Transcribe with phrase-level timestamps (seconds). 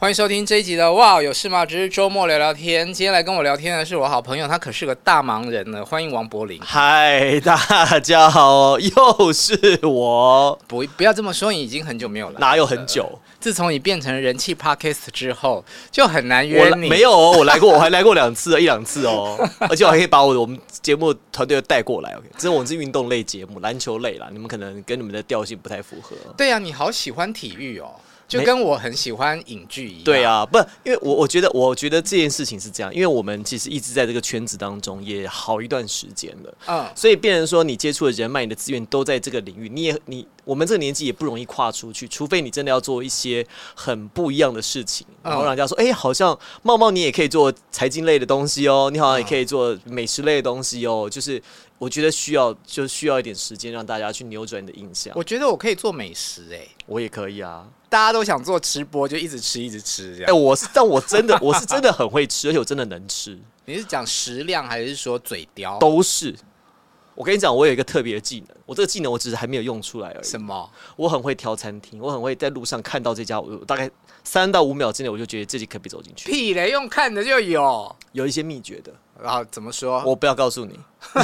[0.00, 1.66] 欢迎收听这一集的《哇有事吗？
[1.66, 2.86] 只是周末聊聊天》。
[2.92, 5.84] 今天来跟我聊天的是我好朋友，他可是个大忙人呢。
[5.84, 6.56] 欢迎王柏林。
[6.62, 10.56] 嗨，大家好，又是我。
[10.68, 12.38] 不，不要这么说，你已经很久没有来。
[12.38, 13.18] 哪有很久？
[13.40, 16.88] 自从你变成人气 Podcast 之后，就很难约你。
[16.88, 19.36] 没有哦，我来过， 我还来过两次，一两次哦。
[19.68, 22.12] 而且我还可以把我的我们节目团队带过来。
[22.12, 24.28] OK，这是我们是运动类节目，篮球类啦。
[24.30, 26.14] 你们可能跟你们的调性不太符合。
[26.36, 27.90] 对啊，你好喜欢体育哦。
[28.28, 30.04] 就跟我很喜欢影剧一样。
[30.04, 51.42] 对啊，不，因为我我觉得，我觉得这件事情是这样，因为我们其实一直在这个圈子当中也好一段时间了，嗯，所以变成说你接触的人脉、你的资源都在这个领域，你也你我们这个年纪也不容易跨出去，除非你真的要做一些很不一样的事情，然后让人家说，哎、嗯欸，好像茂茂你也可以做财经类的东西哦，你好像也可以做美食类的东西哦，就是
[51.78, 55.14] 我觉得需要就需要一点时间让大家去扭转你的印象。
[55.16, 57.66] 我觉得我可以做美食、欸，哎，我也可以啊。
[57.88, 60.24] 大家都想做吃播，就一直吃，一直吃这样。
[60.24, 63.38] 哎、欸，我是，但我真的，我是真的很会吃，而且我真的能吃。
[63.64, 65.78] 你是讲食量，还是说嘴刁？
[65.78, 66.34] 都是。
[67.14, 70.24] 我跟你讲，我有一个特别的技能，我这个技能我只是还没有用出来而已。
[70.24, 70.70] 什么？
[70.94, 73.90] 我很会挑餐厅，我很会在路上看到这家，我大概
[74.22, 76.30] 三到五秒之内，我就觉得自己可以走进去。
[76.30, 78.92] 屁嘞，用看的就有，有一些秘诀的。
[79.20, 80.00] 然后怎么说？
[80.06, 80.78] 我不要告诉你。
[81.00, 81.20] 好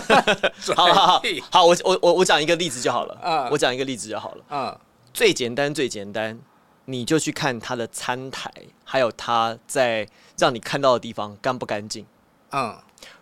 [0.75, 3.17] 好好，好，我我我我讲一个例子就好了。
[3.23, 4.45] 嗯，我讲一个例子就好了。
[4.51, 4.77] 嗯，
[5.13, 6.37] 最简单，最简单。
[6.87, 8.53] 你就去看他的餐台，
[8.85, 10.07] 还有他在
[10.37, 12.05] 让你看到的地方干不干净。
[12.51, 12.77] 嗯，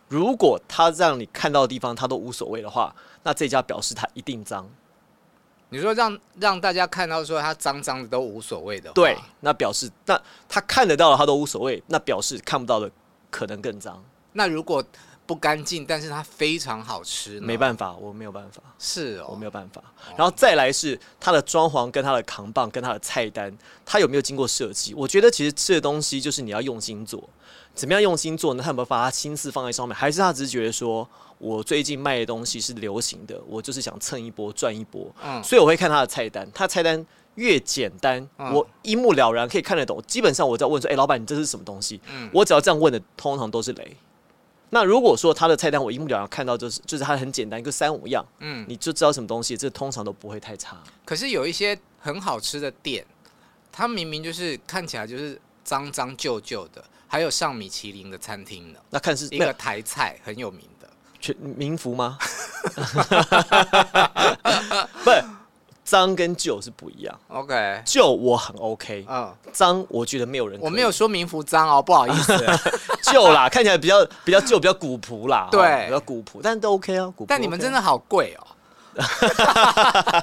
[0.08, 4.68] 如果他让你看到的地方他都无所谓的话，那这家表示他一定脏。
[5.68, 12.90] 你说让让大家看到说他脏脏的都无所谓的话，对，那表示那他看得到的他都无所谓，那表示看不到的
[13.30, 14.04] 可能更脏。
[14.32, 14.84] 那如果
[15.26, 17.40] 不干净，但是它非常好吃。
[17.40, 18.62] 没办法，我没有办法。
[18.78, 19.82] 是哦，我没有办法。
[20.16, 23.56] 然后再来是它的装潢、跟它的扛棒、跟它的菜单，
[23.86, 24.92] 它有没有经过设计？
[24.94, 27.28] 我觉得其实吃的东西就是你要用心做。
[27.74, 28.62] 怎么样用心做呢？
[28.62, 29.96] 他有没有把他心思放在上面？
[29.96, 31.08] 还是他只是觉得说
[31.38, 35.10] 我最近卖的东西是流行的，我就是想蹭一波赚一波。
[35.24, 36.46] 嗯，所以我会看他的菜单。
[36.52, 37.06] 他菜单
[37.36, 40.02] 越简单，我一目了然可以看得懂。
[40.06, 43.96] 基本上我只要问说：“哎，老板，你这是什么东西？”嗯，我只要这样问的，通常都是雷。
[44.74, 50.78] 那如果说他的菜单我一目了然看到就是就是它很简单，一个三五样，嗯，你就知道什么东西，这通常都不会太差。
[51.04, 53.04] 可是有一些很好吃的店，
[53.70, 58.78] 它明明就是看起来就是脏脏旧旧的，还有上米其林的餐厅呢。
[58.88, 60.88] 那看是一个台菜很有名的，
[61.20, 62.16] 全民福吗？
[65.04, 65.10] 不。
[65.84, 67.20] 脏跟旧是不一样。
[67.28, 69.04] OK，旧我很 OK。
[69.09, 70.59] 嗯，脏我觉得没有人。
[70.60, 72.32] 我没有说名服脏哦，不好意思。
[73.03, 75.48] 旧啦，看起来比较比较旧，比较古朴啦。
[75.50, 77.06] 对，比较古朴，但都 OK 啊。
[77.16, 77.26] 古朴。
[77.28, 78.47] 但你们真的好贵哦。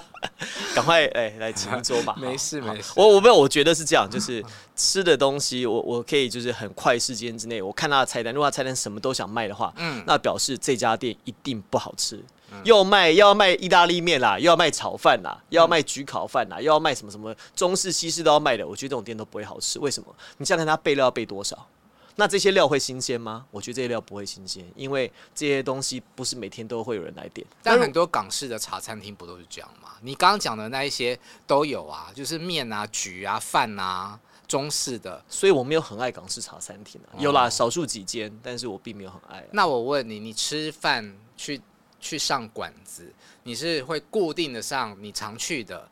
[0.75, 2.15] 赶快哎，来请坐吧。
[2.21, 2.93] 没事没事。
[2.95, 4.45] 我我没有，我觉得是这样，就是
[4.75, 12.23] 吃的东西，我我可以就是很快时间之内，我看他的菜单，如果他菜单什么都想卖的话，嗯，那表示这家店一定不好吃。
[12.63, 18.67] 又卖又要卖意大利面啦，又要卖炒饭啦，又要卖焗烤饭啦，又要卖什么什么中式西式都要卖的。
[18.67, 19.79] 我觉得这种店都不会好吃。
[19.79, 20.15] 为什么？
[20.37, 21.67] 你想想看，它备料要备多少？
[22.15, 23.45] 那这些料会新鲜吗？
[23.49, 27.47] 我觉得这些料不会新鲜，因为这些东西不是每天都会有人来点。
[27.63, 29.91] 但很多港式的茶餐厅不都是这样吗？
[30.01, 31.17] 你刚刚讲的那一些
[31.47, 34.19] 都有啊，就是面啊、焗啊、饭啊，
[34.49, 35.23] 中式的。
[35.29, 39.47] 所以我没有很爱港式茶餐厅啊，有啦，少数几间，但是我并没有很爱。
[39.53, 41.61] 那我问你，你吃饭去？
[41.99, 43.11] 去上馆子，
[43.43, 45.87] 你是会固定的上你常去的，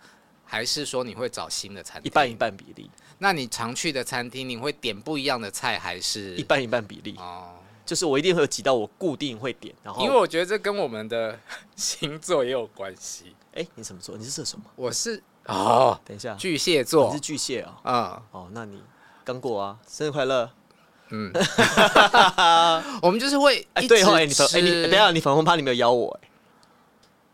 [0.45, 2.09] 还是说你会找新的餐厅？
[2.09, 2.89] 一半一半比例。
[3.19, 7.15] 那你常去的餐厅，你会点不一样的菜，还是一半一半比例？
[7.17, 7.55] 哦，
[7.85, 11.39] 就是我一定会有几道我固定会点，然后因为我觉得这跟我们的
[11.75, 13.35] 星座也有关系。
[13.53, 14.15] 哎、欸，你什么座？
[14.15, 14.65] 你是射手吗？
[14.75, 17.07] 我是哦，等一下，巨蟹座。
[17.07, 18.23] 你是巨蟹啊、哦？
[18.31, 18.83] 嗯，哦，那你
[19.23, 20.51] 刚过啊，生日快乐。
[21.09, 21.31] 嗯，
[23.01, 26.27] 我们就是会对哦，哎、你粉哎、吃你等下你粉红趴你没有邀我哎、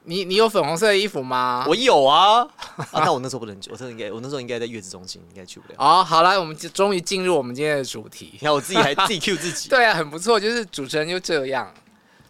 [0.03, 1.65] 你你有粉红色的衣服吗？
[1.67, 2.41] 我有啊
[2.75, 2.87] 啊！
[2.93, 5.75] 但我那时候不能去，我真的应该我那时候应该在月子中心，应该去不了。
[5.79, 8.39] 哦，好了，我们就终于进入我们今天的主题你。
[8.39, 11.73] 看我自己还自己 Q 自己， 对啊，很不错，就是主持人就这样。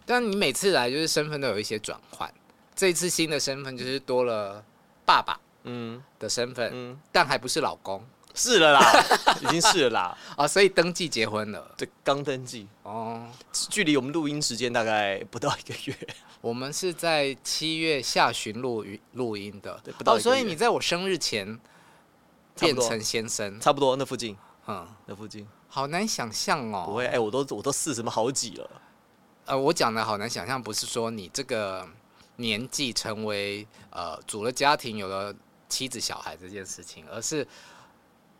[0.05, 2.31] 但你每次来就是身份都有一些转换，
[2.75, 4.63] 这一次新的身份就是多了
[5.05, 8.03] 爸爸嗯的身份，嗯，但还不是老公
[8.33, 9.05] 是了啦，
[9.41, 11.71] 已经是了啦，啊、哦，所以登记结婚了。
[11.77, 15.95] 对，刚登记，哦，距离我们录音时间大概不到一个月，
[16.41, 21.59] 我们是在七月下旬录音录音的，对不到哦，所以你在我生日前
[22.59, 24.35] 变成先生，差不多那附近，
[24.67, 25.47] 嗯，那附近。
[25.67, 26.85] 好难想象哦。
[26.87, 28.69] 不会，哎、我都我都四十么好几了，
[29.45, 31.87] 呃，我讲的好难想象，不是说你这个
[32.35, 35.33] 年纪成为呃组了家庭、有了
[35.69, 37.47] 妻子、小孩这件事情，而是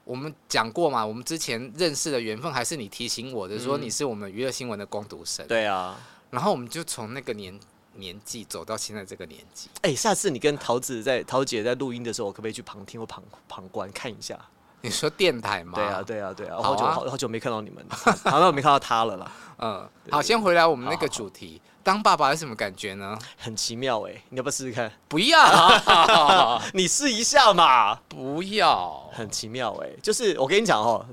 [0.03, 5.47] 我们讲过嘛，我们之前认识的缘分，还是你提醒我的，说你是我们娱乐新闻的工读生。
[5.47, 5.97] 对啊，
[6.29, 7.57] 然后我们就从那个年
[7.95, 9.69] 年纪走到现在这个年纪。
[9.81, 14.37] 哎、下次你跟桃子在桃姐在录音的时候，我可不可以去旁听或旁旁观看一下？
[14.81, 15.75] 你说电台吗？
[15.75, 17.95] 对啊，对啊，对啊，好久好好久没看到你们了，
[18.29, 21.17] 好久没看到他了啦， 嗯，好，先回来我们那个好好。
[21.17, 23.17] 主题，当爸爸有什么感觉呢？
[23.37, 24.91] 很奇妙哎、你要不要试试看？
[25.07, 31.05] 不要， 你试一下嘛，不要，很奇妙哎、就是我跟你讲哦，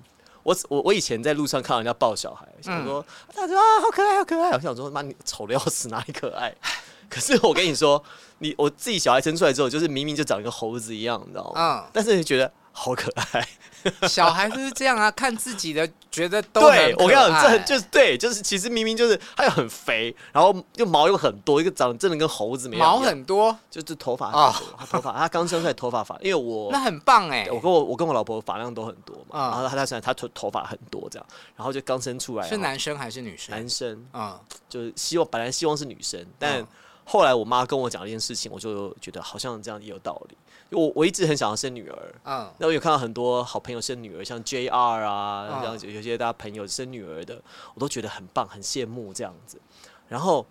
[0.43, 6.55] 我我我以前在路上看到人家抱小孩，想说、他说啊好可爱好可爱，我想说妈你丑的要死哪里可爱？
[7.11, 8.01] 可是我跟你说，
[8.39, 11.81] 你我自己小孩生出来之后，就是明明就长一个猴子一样，你知道吗？
[11.85, 13.49] 嗯，但是你觉得好可爱。
[14.07, 31.27] 小孩就是这样啊，看自己的觉得都对我跟你讲，这就是对，就是其实明明就是他又很肥，然后又毛又很多，一个长得真的跟猴子没毛很多，就是头发哦很多，他头发他刚生出来头发发，因为我那很棒哎、我跟我我跟我老婆发量都很多嘛，嗯然后他他他他头头发很多这样，
[31.57, 33.55] 然后就刚生出来，是男生还是女生？
[33.55, 34.39] 男生，啊，
[34.69, 36.67] 就是希望本来希望是女生，但嗯
[37.07, 40.37] 后来我妈跟我讲一件事情，我就觉得好像这样也有道理。
[40.71, 47.43] 我我一直很想要生女儿，嗯，那我有看到很多好朋友生女儿，像 JR 啊，这样子有些大家朋友生女儿的，
[47.75, 49.61] 我都觉得很棒，很羡慕这样子。
[50.09, 50.47] 然后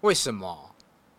[0.00, 0.70] 为什么？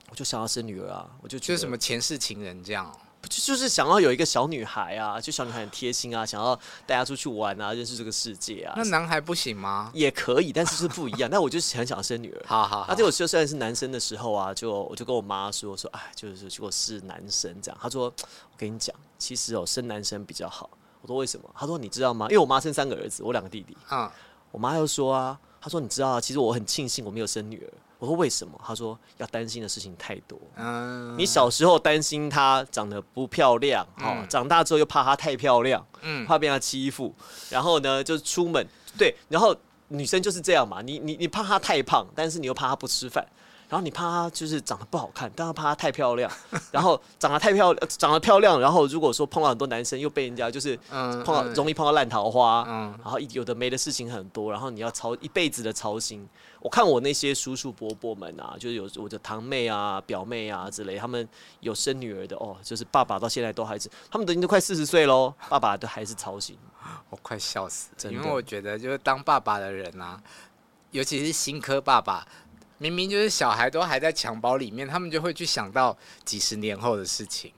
[0.10, 2.92] 我就想要生女儿啊，我就觉得就是什么前世情人这样？
[2.92, 6.56] 就就是想要有一个小女孩啊，就小女孩很贴心啊，想要
[6.86, 9.92] 带她出去玩啊，认识这个世界啊那，男孩不行吗？
[9.94, 11.30] 也可以，但是就是不一样。
[11.32, 12.44] 但我就是很想生女儿。
[12.46, 17.78] 好好好，那结果就虽然是男生的时候啊，就我就跟我妈说说，哎，就是如果是男生这样。
[17.82, 20.70] 她说，我跟你讲，其实哦，生男生比较好。
[21.02, 21.50] 我说为什么？
[21.58, 22.28] 她说你知道吗？
[22.30, 23.76] 因为我妈生三个儿子，我两个弟弟。
[23.92, 24.10] 嗯，
[24.52, 27.72] 我妈又说啊，她说你知道啊，其实我很庆幸我没有生女儿。
[27.98, 28.60] 我说为什么？
[28.62, 30.38] 他说要担心的事情太多。
[30.58, 37.16] 嗯，你小时候担心她长得不漂亮，哦，嗯长大之后又怕她太漂亮，嗯 怕被她欺负，
[37.50, 38.68] 然后呢，就出门，
[38.98, 39.56] 对，然后
[39.88, 43.26] 女生就是这样嘛，你你你怕她太胖，但是你又怕她不吃饭。
[43.74, 46.32] 然后你怕她就是长得不好看，但是怕她太漂亮，
[46.72, 56.30] 然后长得太漂亮，长得漂亮，然后如果说碰到很多男生，又被人家就是嗯碰到容易碰到烂桃花，嗯然后有的没的事情很多，然后你要操一辈子的操心。
[56.60, 61.28] 我看我那些叔叔伯伯们啊，就是有我的堂妹啊、表妹啊之类，他们
[61.62, 66.56] 有生女儿的哦，就是爸爸到现在都还是，他们都已经都快四十岁喽，爸爸都还是操心。
[67.10, 70.22] 我快笑死了，真的因为我觉得就是当爸爸的人啊，
[70.92, 72.26] 尤其是新科爸爸，
[72.84, 77.54] 明明就是小孩都还在襁褓里面，他们就会去想到几十年后的事情。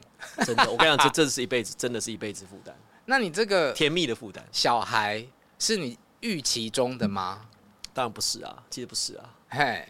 [0.46, 4.46] 真的，我跟你讲，这这是一辈子，真的是一辈子负担， 那你这个甜蜜的负担。
[4.52, 5.26] 小孩
[5.58, 7.48] 是你预期中的吗？
[7.94, 9.34] 当然不是啊，其实不是啊。
[9.50, 9.88] 嘿，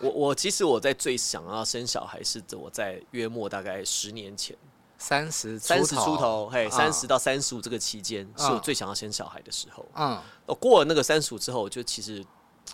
[0.00, 4.56] 我我其实我在最想要生小孩是我在约莫大概十年前，
[4.98, 9.86] 三十三十出头，嘿，嗯三十到三十五这个期间是我嗯最想要生小孩的时候。
[9.94, 12.24] 嗯，我过了那个三十五之后，就其实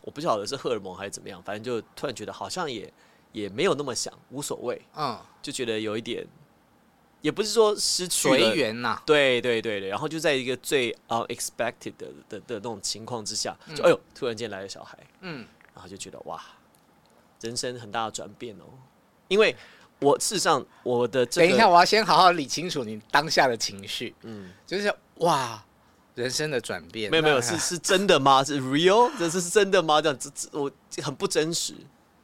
[0.03, 2.93] 我不晓得是荷尔蒙还是怎么样，反正就突然觉得好像也
[3.33, 6.27] 也没有那么想，无所谓，嗯，就觉得有一点，
[7.21, 15.47] 也不是说失去了随缘呐，对对对对，然后就在一个最 unexpected 的的的那种情况之下，就、嗯哎呦，突然间来了小孩，嗯。
[15.75, 16.43] 然后就觉得哇，
[17.41, 18.65] 人生很大的转变哦，
[19.29, 19.55] 因为
[20.01, 25.65] 我事实上我的这个等一下，我要先好好理清楚你当下的情绪，嗯，就是哇，
[26.19, 28.43] 人生的转变，没有没有是是真的吗？
[28.43, 29.09] 是 real？
[29.17, 30.03] 这是真的吗？
[30.03, 30.69] 这样这这我
[31.01, 31.75] 很不真实，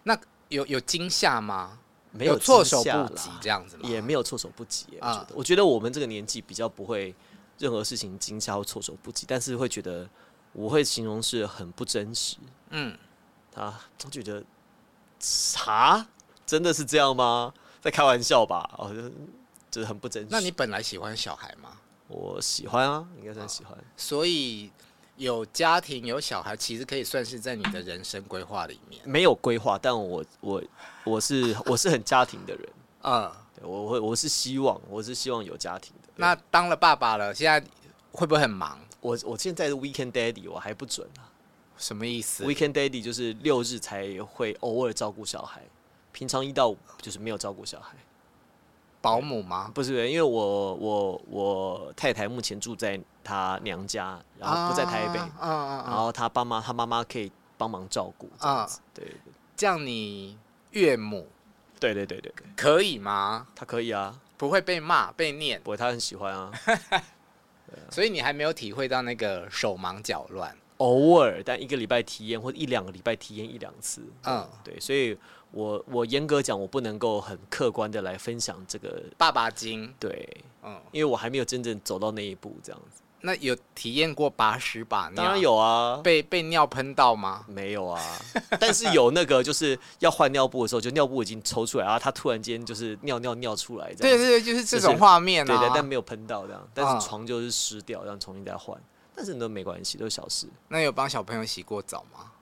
[0.03, 1.79] 那有有惊吓吗？
[2.11, 3.89] 没有措手不及这样子吗？
[3.89, 4.99] 也没有措手不及耶。
[5.01, 7.15] 我觉啊得，我觉得我们这个年纪比较不会
[7.59, 10.09] 任何事情惊吓或措手不及，但是会觉得
[10.53, 12.37] 我会形容是很不真实。
[12.71, 12.99] 嗯，
[13.55, 14.43] 啊，我觉得，
[15.21, 16.05] 啥？
[16.45, 17.55] 真的是这样吗？
[17.81, 18.69] 在开玩笑吧？
[18.77, 19.13] 哦，就是
[19.71, 20.29] 就是很不真实。
[20.33, 21.71] 那你本来喜欢小孩吗？
[22.15, 23.77] 我喜欢啊，应该算喜欢。
[23.97, 24.71] 所以
[25.17, 29.01] 有家庭有小孩，其实可以算是在你的人生规划里面。
[29.05, 30.63] 没有规划，但我我
[31.05, 32.69] 我是我是很家庭的人，
[33.03, 36.09] 嗯，对我会我是希望我是希望有家庭的。
[36.17, 37.61] 那当了爸爸了，现在
[38.13, 38.79] 会不会很忙？
[39.01, 41.27] 我我现在是 weekend daddy，我还不准啊。
[41.77, 45.61] 什么意思？weekend daddy 就是六日才会偶尔照顾小孩，
[46.13, 47.97] 平常一到五就是没有照顾小孩。
[49.05, 49.71] 保姆吗？
[49.75, 60.39] 不是，因为我我我太太目前住在她娘家，然后不在台北，然后她爸妈她妈妈可以帮忙照顾，这样子，对对，这样你
[60.71, 61.29] 岳母，
[61.79, 63.47] 对对对对对，可以吗？
[63.55, 66.51] 她可以啊，不会被骂被念，不会，她很喜欢 啊，
[67.91, 75.19] 所以你还没有体会到那个手忙脚乱，偶尔，但一个礼拜体验或一两个礼拜体验一两次，嗯，对，所以。
[75.55, 83.01] 我我严格讲，我不能够很客观的来分享这个爸爸经，对，嗯，因为我还没有真正走到那一步，这样子。
[83.21, 85.17] 那有体验过把屎把尿？
[85.17, 85.99] 当然有啊。
[86.03, 87.45] 被被尿喷到吗？
[87.49, 88.03] 没有啊，
[88.61, 94.19] 但是有那个就是要换尿布的时候，就尿布已经抽出来，然后他突然间就是尿尿尿出来，这样。
[94.19, 95.57] 对对对，就是这种画面啊。
[95.57, 98.79] 对对，但没有喷到这样，但是床就是湿掉，然后重新再换，
[99.15, 100.47] 但是都没关系，都是小事。
[100.69, 102.33] 那有帮小朋友洗过澡吗？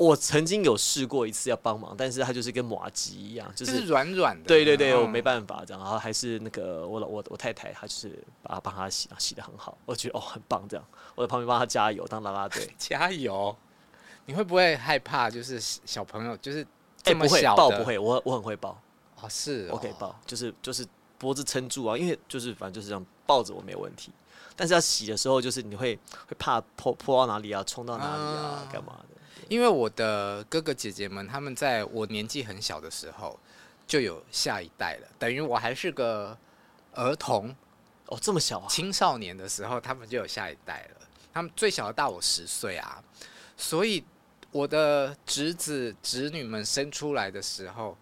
[0.00, 4.48] 我曾经有试过一次要帮忙，但是他就是跟麻吉一样，就是软软的。
[4.48, 12.66] 对对对，我没办法这样，然后还是那个我老我我太太，她就是把他帮他洗，洗的很好，我觉得哦很棒这样，我在旁边帮他加油当啦啦队。
[12.78, 13.54] 加油！
[14.24, 15.28] 你会不会害怕？
[15.28, 16.66] 就是小朋友就是
[17.02, 18.80] 这么小、欸、不会抱不会，我我很会抱。
[19.20, 20.86] 啊，是哦，我可以抱，就是就是
[21.18, 24.10] 脖子撑住啊，因为就是反正就是这样抱着我没有问题，
[24.56, 25.94] 但是要洗的时候就是你会
[26.26, 29.19] 会怕泼泼到哪里啊，冲到哪里啊，干、嗯、嘛的？
[29.48, 33.38] 因为我的哥哥姐姐们，他们在我年纪很小的时候
[33.86, 36.36] 就有下一代了，等于我还是个
[36.92, 37.54] 儿童
[38.06, 41.06] 哦，这么小啊，青少年的时候他们就有下一代了。
[41.32, 43.02] 他们最小的大我十岁啊，
[43.56, 44.02] 所以
[44.50, 47.96] 我的侄子侄女们生出来的时候，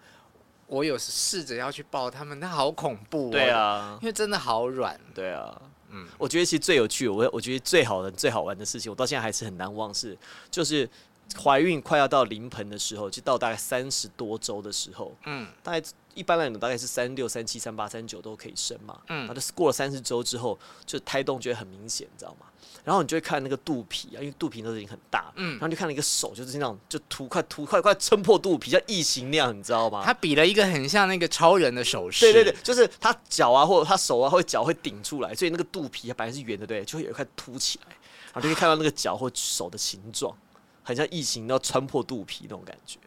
[0.66, 3.30] 我有试着要去抱他们，那好恐怖哦。
[3.30, 4.98] 对啊，因为真的好软。
[5.14, 10.16] 对啊，嗯，我觉得其实最有趣，我我觉得最好的最好玩的事情，我到现在还是很难忘，是
[10.50, 10.88] 就是。
[11.36, 15.82] 怀孕快要到临盆的时候，就到大概三十多周的时候，嗯，大概
[16.14, 22.46] 一般来讲大概是三六、三七、三八、三九都可以生嘛，嗯，然后过了三十周之后，就胎动就会很明显，你知道吗？
[22.84, 30.02] 然后你就会看那个肚皮啊，因为肚皮都已经很大，嗯，然后就看了一个手，就是那种就突快突快快撑破肚皮，像异形那样，你知道吗？
[30.04, 37.94] 他比了一个很像那个超人的手势，对对对，就是他脚啊或者他手啊或者脚会顶出来，所以那个肚皮本来是圆的，对，就会有一块凸起来，
[38.32, 40.34] 然后就可以看到那个脚或手的形状。
[40.88, 42.98] 很像异形要穿破肚皮那种感觉，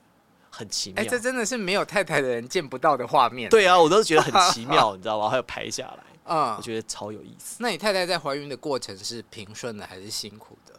[0.52, 1.02] 很奇妙。
[1.02, 3.50] 哎、欸，这真的是没有太太的人见不到的画面。
[3.50, 5.28] 对啊，我都觉得很 奇妙，你知道吗？
[5.28, 7.56] 还有拍下来，嗯，我觉得超有意思。
[7.60, 10.76] 那你太太在怀孕的过程是平顺的还是辛苦的？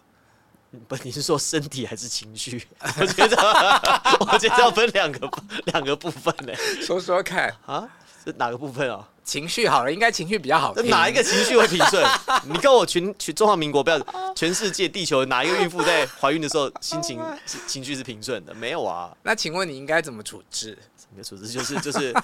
[0.86, 2.64] 不，你是说身体还是情绪？
[3.00, 3.36] 我觉得，
[4.32, 5.28] 我觉得要分两个
[5.64, 6.54] 两个部分呢。
[6.86, 7.88] 说说看啊，
[8.24, 9.08] 是哪个部分啊？
[9.24, 10.74] 情绪好了，应该情绪比较好。
[10.84, 12.04] 哪一个情绪会平顺？
[12.44, 13.98] 你跟我全全中华民国不要，
[14.34, 17.20] 全世界地球哪一个孕妇在怀孕的时候心情
[17.66, 18.52] 情绪是平顺的？
[18.54, 19.16] 没有啊。
[19.22, 20.76] 那请问你应该怎么处置？
[20.96, 21.48] 怎么处置？
[21.48, 22.14] 就是就是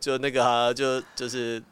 [0.00, 1.62] 就那个、啊、就就是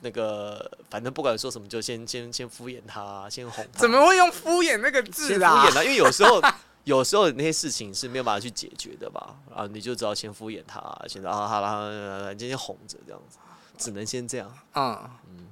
[0.00, 3.80] 那个，反正不管说什么，就先先先敷衍他，先哄他。
[3.80, 5.64] 怎么会用敷衍那个字啊？
[5.64, 6.40] 敷衍他，因为有时候
[6.84, 9.34] 有时候那些事情是没有办法去解决的吧？
[9.52, 13.38] 啊，你就只要先敷衍他，先啊好了，你先哄着这样子。
[13.76, 14.52] 只能先这样。
[14.74, 15.46] 嗯嗯，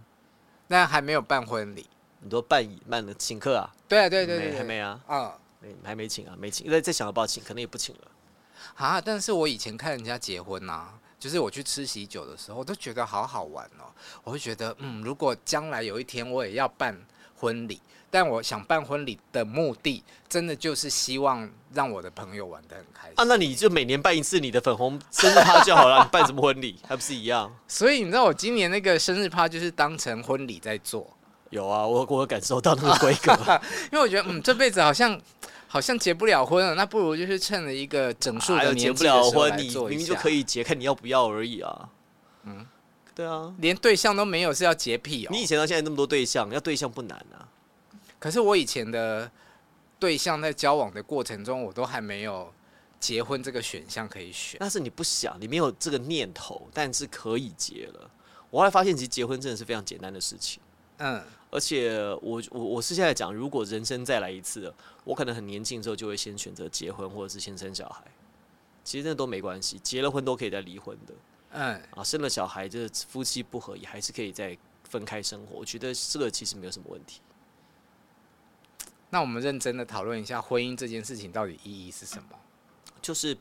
[0.69, 1.87] 那还没有办婚礼，
[2.21, 3.71] 很多办办的请客啊？
[3.87, 5.01] 对啊对对对，还没啊？
[5.09, 6.67] 嗯，没还没请啊，没请。
[6.67, 8.03] 因为在想要不要请，可能也不请了。
[8.77, 9.01] 啊！
[9.01, 13.85] 但是我以前看人家结婚呐、啊，就是我去吃喜酒的时候，我都觉得好好玩哦。
[14.23, 16.99] 我会觉得，嗯，如果将来有一天我也要办
[17.37, 17.81] 婚礼。
[18.15, 23.25] 但我想办婚礼的目的，真的就是希望让我的朋友玩的很开心啊！
[23.25, 27.53] 那你就每年办一次你的粉红生日趴就好了，你办什么婚礼还不是一样？
[27.67, 31.13] 所以你知道我今年那个生日趴就是当成婚礼在做。
[31.51, 33.33] 有啊，我我感受到那个规格，
[33.91, 35.21] 因为我觉得嗯，这辈子好像
[35.67, 38.77] 好像结不了婚了，那不如就是趁着一个整数的年。
[38.77, 41.89] 结不了婚，你明明就可以结，看你要不要而已啊。
[42.45, 42.65] 嗯，
[43.13, 45.31] 对啊，连对象都没有是要洁癖哦。
[45.33, 47.51] 你以前到现在那么多对象，要对象不难啊。
[48.25, 49.31] 可是我以前的
[49.99, 52.51] 对象在交往的过程中，我都还没有
[52.99, 54.57] 结婚这个选项可以选。
[54.59, 58.11] 但是你不想，你没有这个念头，但是可以结了。
[58.49, 60.63] 我后来发现，其实结婚真的是非常简单的事情。
[61.01, 64.73] 嗯，而且我我我是现在讲，如果人生再来一次，
[65.05, 68.03] 我可能很年轻之后就会先选择结婚，或者是先生小孩。
[68.85, 71.15] 其实那都没关系，结了婚都可以再离婚的。
[71.51, 75.59] 嗯，啊，生了小孩就是夫妻不和，也还是可以再分开生活。
[75.59, 77.21] 我觉得这个其实没有什么问题。
[79.15, 82.31] 那我们认真的讨论一下婚姻这件事情到底意义是什么？
[83.01, 83.37] 就是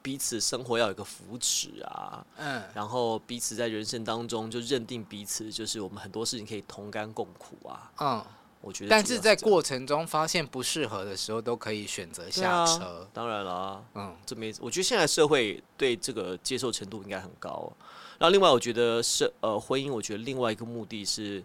[0.00, 8.24] 彼此生活要有一个扶持啊，嗯，然后彼此在人生当中就认定彼此，就是我们很多事情可以同甘共苦啊，嗯。
[8.62, 12.84] 我觉得，但是在过程中发现不适合的时候，都可以选择下车。
[12.84, 17.70] 啊、当然了、啊，嗯，这没，我觉得现在社会对这个接受程度应该很高。
[18.18, 21.42] 然后，另外，我觉得是呃，婚姻，我觉得另外一个目的是，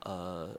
[0.00, 0.50] 呃，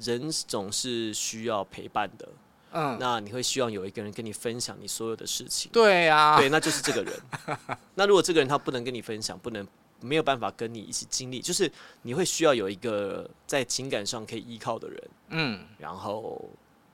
[0.00, 2.28] 人总是需要陪伴的。
[2.72, 5.70] 嗯，那你会希望有一个人跟你分享你所有的事情。
[5.72, 7.12] 对呀、啊，对，那就是这个人。
[7.94, 9.66] 那如果这个人他不能跟你分享，不能。
[10.04, 11.70] 没有办法跟你一起经历，就是
[12.02, 16.44] 你会需要有一个在情感上可以依靠的人，嗯，然后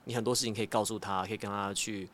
[0.03, 2.07] 你很多事情可以告诉他，可以跟他去，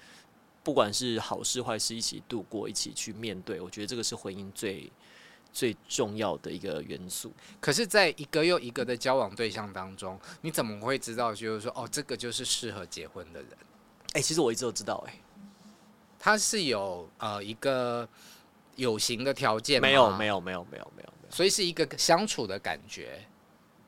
[0.63, 3.59] 不管是好事坏事一起度过，一起去面对。
[3.59, 4.89] 我觉得这个是婚姻最
[5.55, 7.33] 最重要的一个元素。
[7.59, 13.49] 可是，在一个又一个的交往对象当中，你怎么会知道，就是说，哦，这个就是适合结婚的人？
[14.13, 15.19] 哎、欸，其实我一直都知道、欸，哎，
[16.19, 18.07] 他是有呃一个。
[18.77, 23.25] 有形的条件没有没有没有没有没有，所以是一个相处的感觉。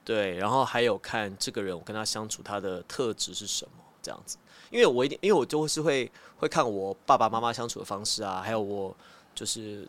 [0.05, 3.71] 对，然后还有看这个人，我跟他相处，他的特质是什么
[4.01, 4.37] 这样子。
[4.69, 8.95] 因为我一定，因为我就是会会看我爸爸妈妈相处的方式啊，还有我
[9.35, 9.85] 就是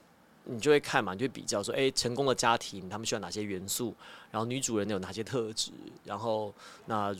[0.49, 3.95] 你就会看嘛，你就会比较说，哎，成功的家庭他们需要哪些元素，
[4.31, 5.71] 然后女主人有哪些特质，
[6.05, 6.52] 然后
[6.87, 7.14] 那。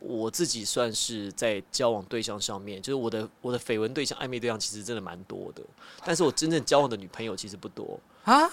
[0.00, 5.62] 我自己算是在交往对象上面，就是我的我的绯闻对象、暧昧对象，其实真的蛮多的。
[6.04, 8.48] 但是我真正交往的女朋友其实不多啊。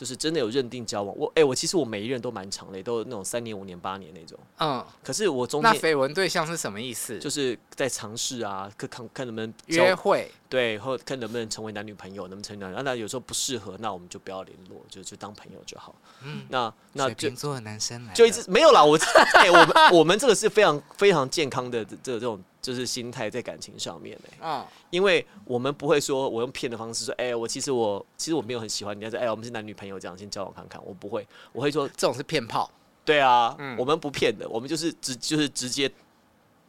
[0.00, 0.06] 对。
[0.06, 4.38] 就是真的有认定交往，我哎、欸，我其实我每一任都蛮长的，都有那种三年、五年、八年那种。
[4.58, 7.18] 嗯，可是我中间那绯闻对象是什么意思？
[7.18, 12.82] 就是在尝试啊，看看看能不能约会，对，或看能不能成为男女朋友，能不能成为男女？
[12.82, 15.94] 那有时候不适合，那我们就不要联络，就就当朋友就好。
[16.24, 18.82] 嗯，那那水瓶座的男生来就一直没有啦。
[18.82, 18.96] 我
[19.36, 22.42] 哎，我们我们这个是非常非常健康的这这种。
[22.62, 32.70] 就是心态在感情上面呢、欸，因为我们不会说我用骗的方式说，哎、欸，我其实我其实我没有很喜欢你，但是哎，我们是男女朋友这样先交往看看，我不会，我会说这种是骗炮，
[33.04, 35.90] 对啊，嗯、我们不骗的，我们就是直就是直接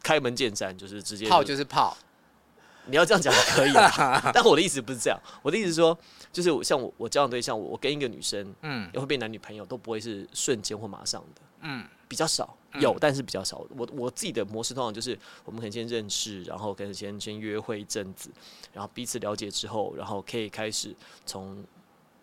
[0.02, 1.94] 开门见山，就是直接、炮就是炮，
[2.86, 5.96] 你要这样讲也可以啊， 但我的意思不是这样，我的意思是说，
[6.32, 12.56] 就是像我我交往对象，我跟一个女生，嗯，也会变男女朋友，都不会是瞬间或马上的，嗯，比较少。
[12.80, 13.64] 有，但是比较少。
[13.76, 18.30] 我我自己的模式通常就是，我们可能先认识，然后跟先先约会一阵子，
[18.72, 20.94] 然后彼此了解之后，然后可以开始
[21.26, 21.62] 从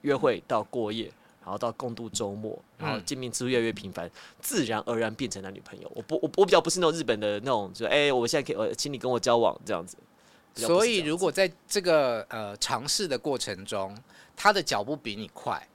[0.02, 1.06] 约会到过夜，
[1.44, 4.10] 然后到共度周末，然后见面次数越来越频繁，
[4.40, 5.92] 自然而然变成男女朋友。
[5.94, 9.98] 我不我我比较不是那种日本的那种，就哎、欸，我现在可以呃，请你跟我交往这样子。
[10.56, 13.96] 所以如果在这个呃尝试的过程中，
[14.36, 15.66] 他的脚步比你快。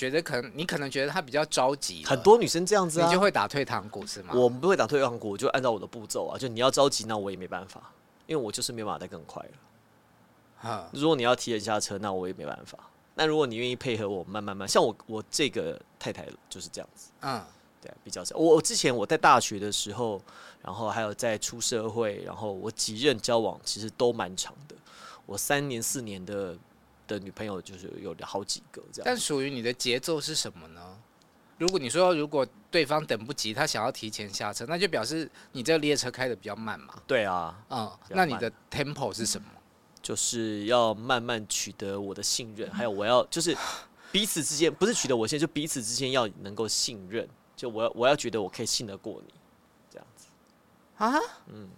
[0.00, 4.32] 觉得可能你可能觉得他比较着急，很多女生这样子啊，你就会打退堂鼓是吗？
[4.34, 7.92] 我们不会打退堂鼓，我就按照我的步骤啊，就你要着急，那我也没办法，
[8.26, 9.50] 因为我就是没办法再更快了。
[10.56, 12.78] 哈如果你要提前下车，那我也没办法。
[13.14, 17.38] 那如果你愿意配合我，慢慢慢，像我我这个太太就是这样子，嗯，
[17.82, 18.34] 对，比较少。
[18.38, 20.18] 我我之前我在大学的时候，
[20.62, 24.74] 然后还有在出社会，然后我几任交往其实都蛮长的，
[25.26, 26.56] 我三年四年的。
[27.10, 30.96] 的女朋友就是有好几个这样，但属于你的节奏是什么呢？
[31.58, 36.94] 如果你说如果对方等不及，他想要提前下车，那就表示你这个列车开的比较慢嘛。
[37.06, 39.48] 对啊，嗯，那你的 tempo 是什么？
[40.00, 43.54] 就是要慢慢取得我的信任，还有我要 就是
[44.12, 49.34] 彼此之间不是取得我信任，就彼此之间要能够信任，就我要我要觉得我可以信得过你，
[49.90, 50.26] 这样子
[50.96, 51.18] 啊，
[51.48, 51.68] 嗯。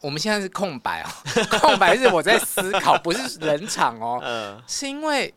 [0.00, 1.08] 我们现在是空白哦，
[1.60, 4.62] 空白是我在思考，不是冷场哦。
[4.68, 5.32] 是因为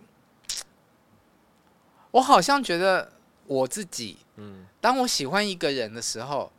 [2.12, 3.12] 我好像觉得
[3.48, 6.52] 我自己，嗯，当我喜欢一个人的时候，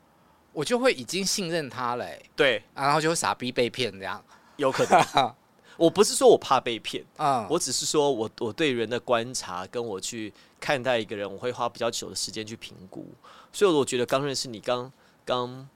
[0.52, 4.22] 我就会已经信任他了，对，然后就会傻逼被骗这样，
[4.56, 5.34] 有可能。
[5.76, 13.06] 我不是说我怕被骗，嗯，我只是说我我对人的观察跟我去看待一个人，我会花比较久的时间去评估。
[13.52, 14.90] 所以我觉得刚认识你，刚
[15.24, 15.68] 刚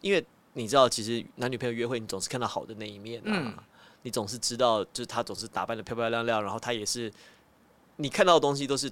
[0.00, 0.24] 因为。
[0.54, 3.24] 你知道，其实男女朋友约会，你总是看到好的那一面啊。
[3.26, 3.54] 嗯、
[4.02, 7.12] 你总是知道，就是他总是打扮的漂漂亮亮，然后他也是，
[7.96, 8.90] 你看到的东西都是，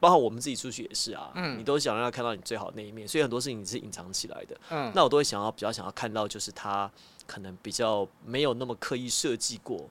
[0.00, 1.30] 包括我们自己出去也是啊。
[1.34, 4.58] 嗯、你都想让他看到你最好的那一面，所以很多事情你是隐藏起来的。
[4.70, 6.90] 嗯、那我都会想要比较想要看到，就是他
[7.26, 9.88] 可能比较没有那么刻意设计过、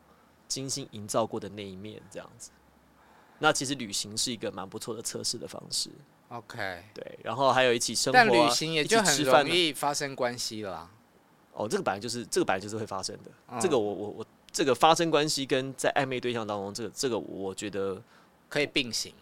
[0.47, 2.51] 精心营造过的那一面，这样子。
[3.39, 5.89] 那其实旅行是一个蛮不错的测试的方式。
[6.29, 10.91] OK，对，然后还有一起生活、啊，但旅行也就很容易发生关系了、啊。
[11.53, 13.31] 哦，这个本来就是，这个本来就是会发生的。
[13.49, 18.01] 嗯、这个我我我，这个发生关系跟在暧昧对象当中，这个这个我觉得
[18.49, 19.13] 可以并行。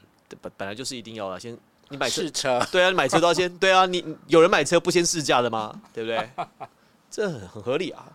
[0.42, 1.56] 本本来就是一定要先
[1.90, 5.80] 你买车，对啊，你买车都要先对啊，你有人买车不先试驾的吗？
[5.94, 6.30] 对不对？
[7.12, 8.12] 这很很合理啊。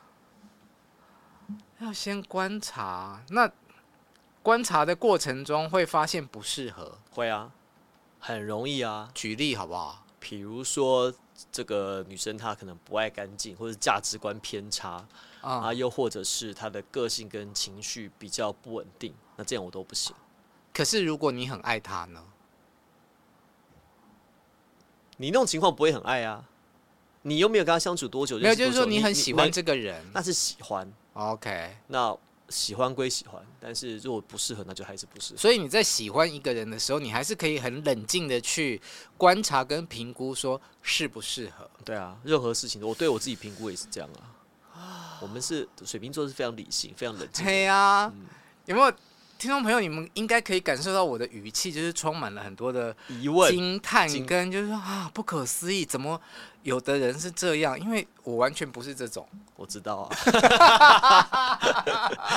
[1.78, 3.48] 要先观察，那
[4.42, 7.52] 观察的过程中会发现不适合，会啊，
[8.18, 9.10] 很容易啊。
[9.14, 10.04] 举例好不好？
[10.20, 11.14] 比如说
[11.52, 15.06] 这个女生她可能不爱干净，或者价值观偏差、
[15.42, 20.14] 嗯、啊，又或者是她的个性跟情绪比较不稳定，那这样我都不行。
[20.74, 22.22] 可是如果你很爱她呢？
[25.18, 26.44] 你那种情况不会很爱啊，
[27.22, 30.92] 你又没有跟她相处多久，没有，就是说你很喜欢这个人，那是喜欢。
[31.14, 32.16] OK，那
[32.48, 35.38] 喜欢归喜欢，但是如果不适合，那就还是不适合。
[35.38, 38.80] 所以你在喜欢一个人的时候，你还是可以很冷静的去
[39.16, 41.70] 观察跟评估，说适不适合。
[41.84, 44.08] 对啊，任何事情我对我自己评估也是这样
[44.74, 45.18] 啊。
[45.20, 47.44] 我们是水瓶座，是非常理性、非常冷静。
[47.44, 48.26] 对啊，嗯、
[48.66, 48.92] 有没有？
[49.38, 56.20] 听众朋友，你们应该可以感受到我的语气，就是充满了很多的疑问、惊叹，跟就是说啊，不可思议，怎么
[56.64, 57.78] 有的人是这样？
[57.78, 59.26] 因为我完全不是这种。
[59.54, 61.60] 我知道啊，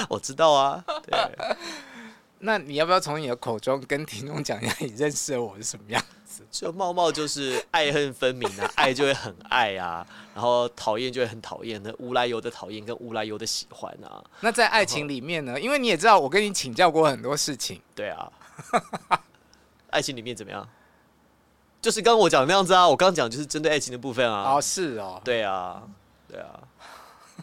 [0.10, 0.84] 我知道啊。
[1.04, 1.38] 对，
[2.40, 6.04] 那你要不要从你的口中跟听众讲一下，你认识的我是什么样？
[6.50, 14.24] 就茂茂就是爱恨分明啊，爱就会很爱啊，然后讨厌就会很讨厌，那无来由的讨厌跟无来由的喜欢啊。
[14.40, 15.60] 那在爱情里面呢？
[15.60, 17.82] 因为你也知道，我跟你请教过很多事情。
[17.94, 18.32] 对啊，
[19.92, 20.68] 爱情里面怎么样？
[21.82, 24.54] 就是刚刚我讲的那样子啊，我刚刚讲就是针对爱情的部分啊。
[24.54, 25.20] 哦，是哦。
[25.24, 25.82] 对啊，
[26.28, 26.60] 对啊，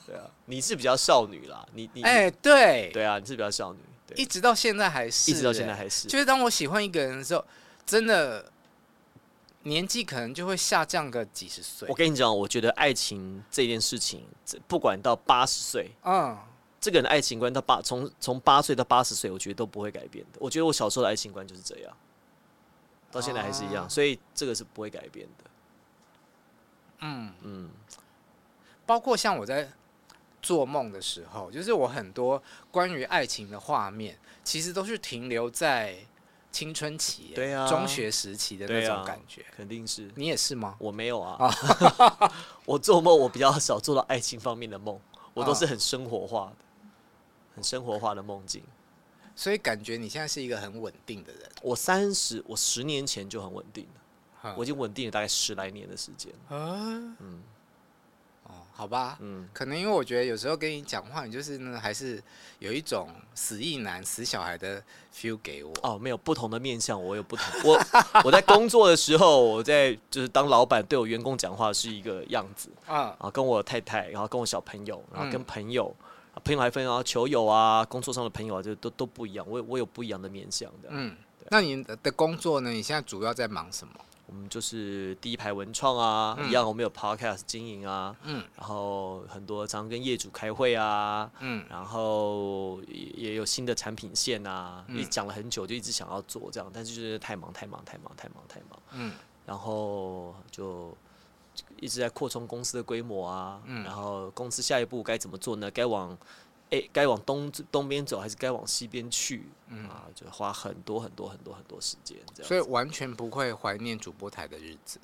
[0.06, 3.78] 对啊，你是比较少女啦，你你哎，对，对啊，你是比较少女，
[4.14, 6.06] 一直到现在还是，一直到现在还是。
[6.06, 7.44] 就是当我喜欢一个人的时候，
[7.84, 8.44] 真的。
[9.64, 11.88] 年纪可能就会下降个几十岁。
[11.88, 14.24] 我跟你讲，我觉得爱情这件事情，
[14.66, 16.38] 不管到八十岁，嗯，
[16.80, 20.38] 这个人的爱情观到八从从八岁到八十岁，我觉得都不会改变的。
[20.40, 21.96] 我觉得我小时候的爱情观就是这样，
[23.10, 25.44] 到现在还是一样，啊、所以这个是不会改变的。
[27.00, 27.70] 嗯嗯，
[28.86, 29.68] 包括像我在
[30.40, 35.96] 做梦的时候，就是我很多关于爱情的画面，其实都是停留在。
[36.58, 40.10] 青春期，对啊，中学时期的那种感觉，啊、肯定是。
[40.16, 40.74] 你也是吗？
[40.80, 41.38] 我没有啊，
[42.66, 44.98] 我做梦我比较少做到爱情方面的梦，
[45.34, 46.56] 我都是很生活化的，
[47.54, 48.64] 很生活化的梦境。
[49.36, 51.48] 所以感觉你现在是一个很稳定的人。
[51.62, 53.86] 我三十，我十年前就很稳定
[54.42, 56.32] 了，我已经稳定了大概十来年的时间。
[56.50, 57.40] 嗯。
[58.78, 62.22] 好吧，嗯，可能因为我觉得有时候跟你讲话，你就是呢，还是
[62.60, 64.80] 有一种死意男、死小孩的
[65.12, 65.72] feel 给我。
[65.82, 67.44] 哦，没有不同的面相，我有不同。
[67.64, 67.80] 我
[68.22, 75.92] 我在工作的时候，我在就是当老板，对我员工讲话是一个样子啊，啊，跟我太太，然后跟我小朋友，然后跟朋友，
[76.36, 79.44] 嗯、朋友还分啊，球友啊，工作上的朋友啊，就都都不一样。
[79.48, 80.88] 我我有不一样的面相的。
[80.90, 82.70] 嗯，对那你的工作呢？
[82.70, 83.94] 你现在主要在忙什么？
[84.28, 99.14] 我们就是第一排文创啊，嗯、一样我们有 podcast 经营啊，嗯，然后很多常跟业主开会啊，嗯，然后也也有新的产品线啊，也讲了很久，就一直想要做这样，但是就是太忙太忙太忙太忙太忙，嗯，
[99.46, 100.94] 然后就
[101.80, 105.70] 一直在扩充公司的规模啊，嗯，然后公司下一步该怎么做呢？
[105.70, 106.16] 该往
[106.70, 109.48] 哎，该往东东边走还是该往西边去？
[109.68, 112.48] 嗯啊，就花很多很多很多很多时间，这样。
[112.48, 115.00] 所以完全不会怀念主播台的日子，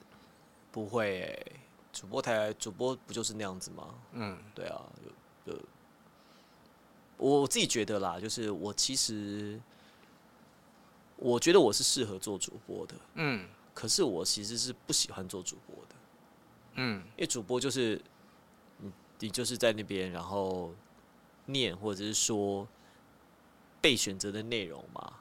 [0.71, 1.53] 不会、欸。
[1.93, 3.95] 主播台主播不就是那样子吗？
[4.13, 4.83] 嗯，对啊，
[5.47, 5.53] 就
[7.17, 9.61] 我自己觉得啦，就是我其实
[11.17, 15.95] 我觉得我是适合做主播的，嗯，可是我其实是不喜欢做主播的，
[16.75, 18.01] 嗯，因为主播就是
[18.79, 20.75] 你，你就是在那边，然后。
[21.47, 22.67] 念或者是说
[23.81, 25.13] 被选择的内容嘛？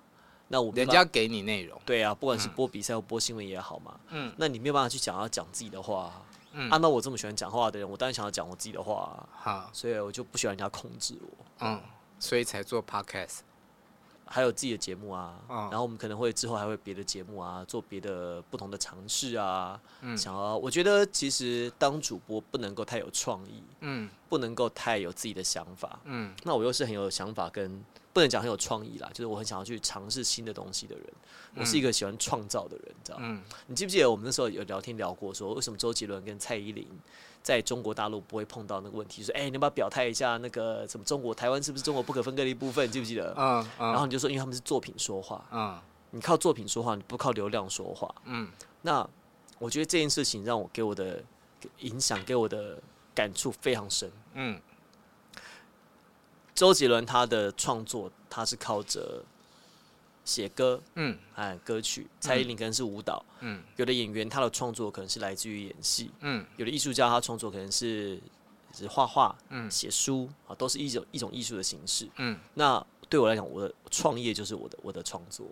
[0.50, 4.00] 那我人家给你内容，对啊，不管是播比赛或播新闻也好嘛。
[4.10, 6.22] 嗯，那你没有办法去讲要讲自己的话。
[6.52, 9.28] 嗯，按照我这么喜欢讲话的人，我当然想要讲我自己的话。
[9.34, 11.46] 好，所以我就不喜欢人家控制我。
[11.62, 11.82] 嗯，
[12.20, 13.40] 所以才做 podcast。
[14.26, 19.80] 还有自己的节目啊，然后我们可能会之后还会别的节目啊，做别的不同的尝试啊。
[20.02, 31.06] 嗯，想要我觉得其实当主播不能够太有创意，嗯，不能够太有自己的想法，嗯，那我又是很有想法跟不能讲很有创意啦，就是我很想要去尝试新的东西的人，
[31.56, 33.26] 我是一个喜欢创造的人，知道吗？
[33.28, 36.88] 嗯，你记不记得我们那时候有聊天聊过，说为什么周杰伦跟蔡依林？
[37.44, 42.90] 在中国大陆不会碰到那个问题，说，哎、欸，你要不要表态一下，那个什么中国台湾是不是中国不可分割的一部分？
[42.90, 43.34] 记不记得？
[43.38, 45.78] 嗯，嗯，然后你就说，因为他们是作品说话，嗯，
[46.12, 48.50] 你靠作品说话，你不靠流量说话，嗯，
[48.82, 49.08] 那
[49.60, 51.22] 我觉得这件事情让我给我的
[51.80, 52.82] 影响，给我的
[53.14, 54.60] 感触非常深，嗯。
[56.56, 59.24] 周杰伦他的创作，他是靠着
[60.26, 68.20] 写歌，嗯，哎，歌曲，蔡依林可能是舞蹈，嗯，有的演员他的创作可能是来自于演戏，嗯，有的艺术家他创作可能是
[68.74, 75.46] 是画画，嗯，写书啊，都是一种一种艺术的形式，嗯，那对我来讲，我的创业就是我的我的创作。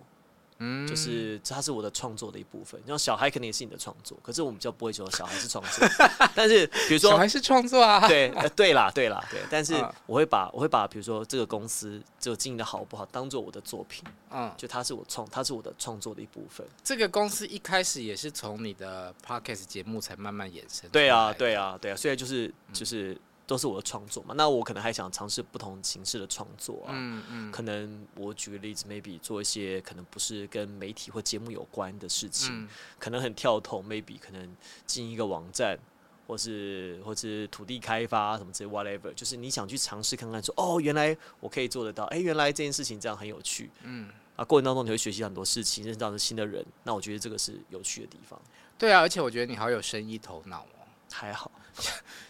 [0.63, 5.88] 嗯，就是它是我的创作的一部分，然后小孩肯定也是你的创作，可是我们比较不会说小孩是创作，
[6.36, 9.91] 但是比如说小孩是创作啊， 对，呃，对啦，对啦，对，但是嗯。
[10.06, 16.67] 我会把我会把比如说这个公司就经营的好不好，当做我的作品，嗯，就它是我创，它是我的创作的一部分。
[16.84, 23.17] 这个公司一开始也是从你的 podcast 节目才慢慢衍生，对啊，对啊，对啊，所以就是就是。
[23.51, 32.69] 都是我的创作嘛，那我可能还想尝试不同形式的创作啊，嗯嗯，可能我举个例子，maybe 做一些可能不是跟媒体或节目有关的事情，嗯。
[32.97, 35.77] 可能很跳脱，maybe 可能进一个网站，
[36.25, 48.39] 或是或是土地开发什么之类，whatever，就是你想去尝试看看说，说哦，原来我可以做得到，哎、欸，原来这件事情这样很有趣，嗯，啊，过程当中你会学习很多事情，认识到新的人，那我觉得这个是有趣的地方。
[48.77, 51.51] 对啊，而且我觉得你好有生意头脑哦，还好，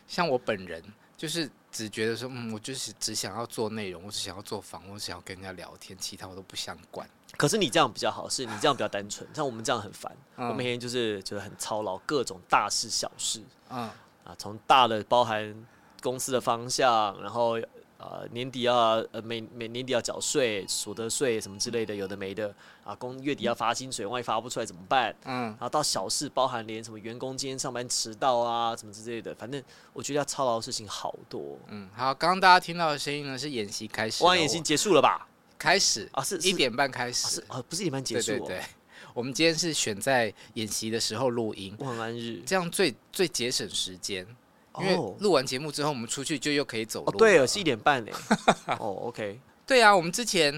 [0.07, 0.83] 像 我本人
[1.21, 1.47] 就是。
[1.73, 7.09] 只觉得说，嗯，我就是只想要做内容，我只想要做访问，我只想要跟人家聊天，其他我都不想管。
[7.37, 13.89] 可是你这样比较好，是你这样比较单纯，像我们这样很烦，嗯、我每天就是觉得很操劳，各种大事小事，嗯，
[14.25, 15.65] 啊，从大的包含
[16.01, 17.57] 公司的方向，然后。
[18.01, 22.51] 呃，年底要呃每每年底要缴税、所得税什么之类的，有的没的
[22.83, 22.95] 啊。
[22.95, 25.15] 公月底要发薪水，万一发不出来怎么办？
[25.25, 31.59] 嗯，然后到小事，包含连什么员工今天上班迟到啊，什么之类的，反正我觉得要操劳的事情好多。
[31.67, 35.27] 嗯，好，刚刚大家听到的声音呢是演习开始，哇，演习结束了吧？
[35.59, 38.31] 开始啊，是一点半开始啊，不是一点半结束。
[38.31, 38.61] 对对对，
[39.13, 44.25] 我们今天是选在演习的时候录音，万安日，这样最最节省时间。
[44.79, 47.09] 因为录完节目之后，我们出去就又可以走路。
[47.09, 48.13] 哦，对，是一点半嘞。
[48.79, 49.39] 哦，OK。
[49.67, 50.51] 对啊，我们之前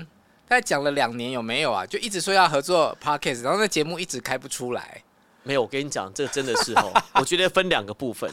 [0.48, 1.86] 大概讲了两年，有没有啊？
[1.86, 5.04] 就一直说要合作 Podcast，然后那节目一直开不出来。
[5.44, 8.32] 没有，我跟你讲，这个真的是哦， 我觉得分两个部分。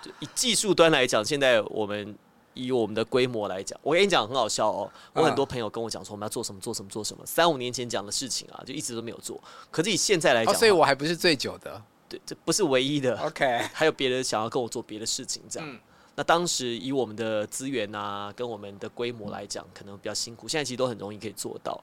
[0.00, 2.16] 就以技术端来讲，现在我们
[2.54, 4.90] 以我们的规模来讲，我跟你讲很好笑哦。
[5.12, 7.22] 我很多朋友跟我讲说，我们要做什么，做什么，做什么。
[7.26, 9.38] 三五年前讲的事情啊，就一直都没有做。
[9.70, 11.82] 可是以现在来讲，哦，所以我还不是最久的。
[12.10, 13.16] 对，这不是唯一的。
[13.20, 15.68] OK， 还有别人想要跟我做别的事情，这样。
[15.70, 15.78] 嗯、
[16.16, 20.48] 那当时以我们的资源啊，跟我们的规模来讲，可能比较辛苦。
[20.48, 21.80] 现在其实都很容易可以做到。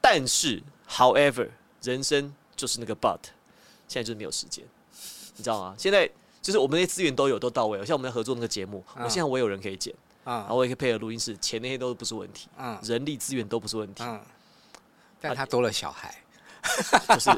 [0.00, 1.48] 但是，however，
[1.82, 3.18] 人生就是那个 but，
[3.88, 4.64] 现在就是没有时间，
[5.36, 5.74] 你知道吗？
[5.76, 6.08] 现在
[6.40, 7.84] 就是我们那些资源都有，都到位了。
[7.84, 14.04] 像我们在合作那个节目，嗯、我现在我有人可以剪，嗯、然后我也可以配合录音室，钱那些都不是问题，嗯、人力资源都不是问题。
[14.04, 14.20] 嗯、
[15.20, 16.14] 但他多了小孩。
[17.14, 17.30] 就是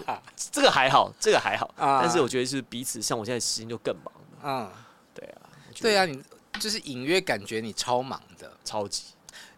[0.51, 4.21] 这个还好，这个还好，啊、但是我觉得是彼此，像我现在时间就更忙了。
[4.43, 4.71] 嗯，
[5.15, 5.41] 对啊，
[5.81, 6.23] 对啊，你
[6.61, 9.05] 就是隐约感觉你超忙的，超级。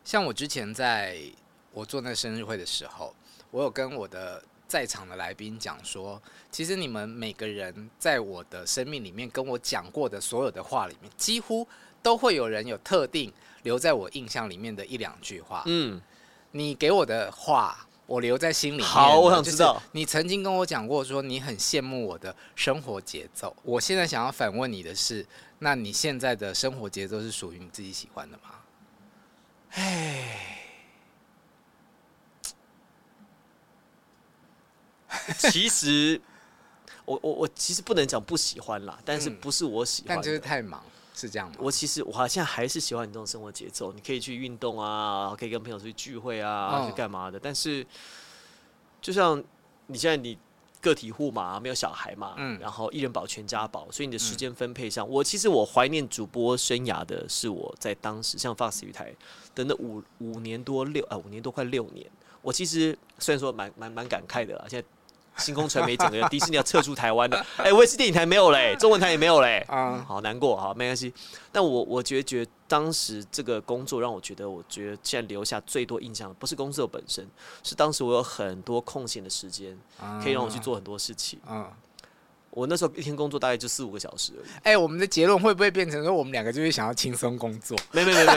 [0.04, 1.18] 像我之前在
[1.72, 3.14] 我做那个生日会的时候，
[3.50, 11.66] 我有跟我的在场的来宾讲说，其实你们每个人在我的生命里面跟我讲过的所有的话里面，几乎
[12.02, 15.62] 都会有人有特定留在我印象里面的一两句话。
[15.66, 16.00] 嗯，
[16.52, 17.87] 你给我的话。
[18.11, 18.85] 我留在心里面。
[18.85, 23.57] 好，我想知道，你曾经跟我讲过，说你很羡慕我的生活节奏。
[23.62, 25.25] 我现在想要反问你的是，
[25.61, 28.51] 那你现在的生活节奏是属于你自己喜欢的吗？
[29.70, 30.59] 哎，
[35.38, 36.20] 其实，
[37.05, 40.83] 我我我其实不能讲不喜欢啦，但是不是我喜欢，但就是太忙。
[41.14, 41.57] 是这样吗？
[41.59, 43.92] 我其实我好像还是喜欢你这种生活节奏。
[43.92, 47.38] 你可以去运动啊，可以跟朋友出去聚会啊，去干嘛的？
[47.38, 47.87] 但是，
[49.01, 49.42] 就像
[49.87, 50.38] 你现在你
[50.81, 59.14] 个体户嘛，没有小孩嘛，嗯，然后一人保全家保，所以你的时间分配上，我其实我怀念主播生涯的是我在当时像 Fox 娱台
[59.55, 64.87] 等那五五年多六啊五年多快六年，我其实虽然说蛮蛮蛮感慨的啦，现在。
[65.37, 71.12] 星空传媒整个迪士尼要撤出台湾的， 哎、欸，卫视电影台没有嘞， 中文台也没有嘞，嗯，好难过，好没关系。
[71.51, 77.27] 但我我觉得当时这个工作让我觉得，我觉得现在留下最多印象的不是工作本身，
[77.62, 79.77] 是当时我有很多空闲的时间，
[80.23, 81.38] 可以让我去做很多事情。
[81.49, 81.66] 嗯，
[82.51, 84.49] 我那时候一天工作大概就四五个小时而已。
[84.59, 87.77] 哎、欸，我们的结论会不会变成说我们两个就是想要轻松工作？
[87.93, 88.35] 没没没没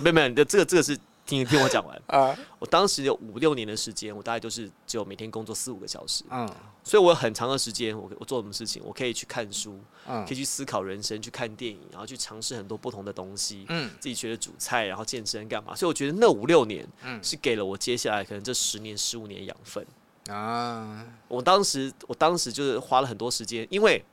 [0.00, 0.96] 没没没，这个这个是。
[1.26, 2.38] 听听我讲完 啊！
[2.58, 6.24] 我当时有五六年的时间，我大概就是只有每天工作四五个小时。
[6.30, 6.48] 嗯，
[6.84, 8.80] 所以我有很长的时间，我我做什么事情？
[8.84, 13.66] 我可以去看书，嗯，可以去思考人生，去看电影，然后去尝试很多不同的东西。
[13.68, 15.74] 嗯，自己学的煮菜，然后健身干嘛？
[15.74, 19.84] 所以我觉得那五六年，嗯，是给了我接下来可能这十年、十五年养分
[20.28, 21.04] 啊。
[21.28, 24.04] 我当时，我当时就是花了很多时间，因为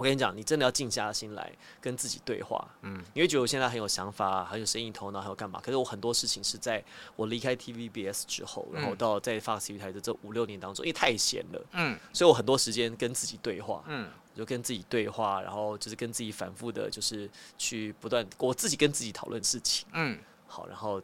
[0.00, 2.66] 我跟你讲，你真的要静下心来跟自己对话。
[2.80, 5.60] 嗯，你会觉得我现在很有想法，很有生意头脑，还有干嘛？
[5.62, 6.82] 可是我很多事情是在
[7.16, 20.98] 我离开 TVBS 之后，然后到在 Fox 体育台的这五六年当中，因为太闲了，嗯，所以我很多时间跟自己对话，嗯，就跟自己对话，然后就是跟自己反复的，就是去不断我自己跟自己讨论事情，嗯，好，然后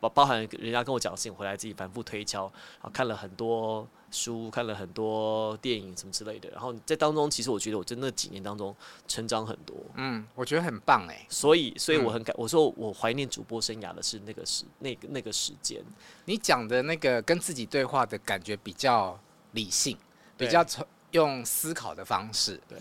[0.00, 3.86] 包包含人家跟我讲的事情，回来自己反复推敲，然后看了很多。
[4.10, 8.74] 书看了很多电影什么之类的，然后在当中，其实我觉得我在那几年当中
[9.08, 9.76] 成长很多。
[9.94, 11.26] 嗯，我觉得很棒哎。
[11.28, 15.82] 所以，所以我很感，嗯、我说我怀念主播生涯的是那个时那个那个时间。
[16.24, 19.18] 你讲的那个跟自己对话的感觉比较
[19.52, 19.96] 理性，
[20.36, 22.60] 比较从用思考的方式。
[22.68, 22.78] 对，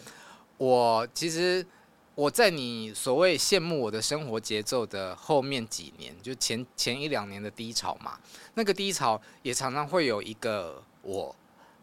[0.58, 1.66] 我其实
[2.16, 8.18] 我在你所谓羡慕我的生活节奏的后面几年，就前前一两年的低潮嘛，
[8.56, 10.82] 那个低潮也常常会有一个。
[11.08, 11.36] 我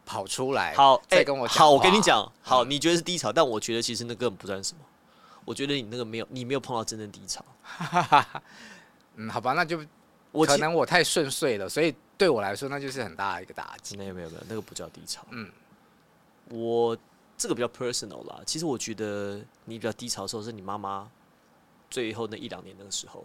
[0.05, 1.47] 跑出来，好，再跟我。
[1.47, 4.81] 好，我跟你讲，好，你觉得是低潮，但我觉得其实那根本不算什么。
[5.45, 7.45] 我觉得你那个没有，你没有碰到真正低潮。
[9.15, 9.81] 嗯，好吧，那就
[10.33, 13.97] 我可能我太顺遂了，所以对我来说那就是很大的一个打击。
[13.97, 15.25] 没有没有没有，那个不叫低潮。
[15.31, 15.49] 嗯，
[16.49, 16.99] 我
[17.37, 18.41] 这个比较 personal 啦。
[18.47, 21.11] 其实我觉得你比较低潮的时候，是你妈妈
[21.91, 23.25] 最后那一两年那个时候。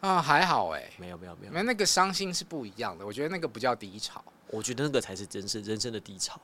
[0.00, 3.04] 啊，还好哎，没有没有没有，没那个伤心是不一样的。
[3.04, 6.40] 我觉得那个不叫低潮，我觉得那个才是人生人生的低潮。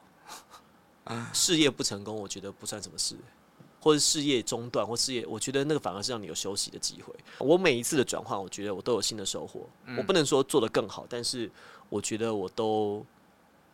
[1.33, 3.17] 事业不成功，我觉得不算什么事，
[3.81, 7.15] 或者事业中断或事业，我觉得那个反而是让你有休息的机会。
[7.39, 9.67] 我每一次的转换，我觉得我都有新的收获。
[9.97, 11.51] 我不能说做得更好，但是
[11.89, 13.07] 我觉得我都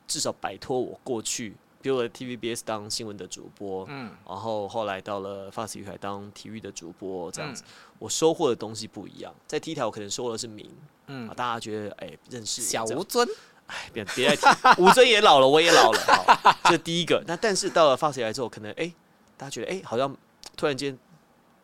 [0.07, 1.57] 至少摆脱我过去。
[1.83, 9.35] 比如 TVBS 当新闻的主播，嗯，然后后来到了体育台当体育的主播，这样子，嗯、我收获的东西不一样。
[9.47, 10.71] 在 T 台我可能收获的是名，
[11.09, 13.29] 嗯，大家觉得哎、欸、认识小吴尊，
[13.67, 17.23] 哎别别再提，吴尊也老了，我也老了，好，这第一个。
[17.27, 18.95] 那但是到了育台之后，可能哎、欸、
[19.37, 20.17] 大家觉得哎、欸、好像
[20.57, 20.97] 突然间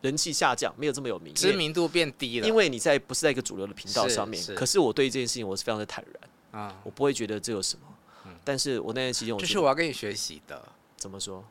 [0.01, 4.43] 人气下降，没有这么有名，知名度变低了，因为你在不是在一个主流的频道上面。
[4.55, 6.03] 可是我对这件事情我是非常的坦
[6.51, 7.81] 然啊，我不会觉得这有什么。
[8.49, 10.59] 但是我那段时间，就是我要跟你学习的。
[10.97, 11.45] 怎么说？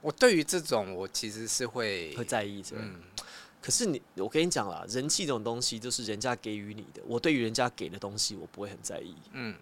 [0.00, 2.70] 我对于这种，我其实是会会在意的。
[2.72, 3.00] 嗯，
[3.62, 7.00] 可是你，我跟你讲啦，人气这种东西，就是人家给予你的。
[7.06, 9.14] 我对于人家给的东西，我不会很在意。
[9.30, 9.56] 嗯，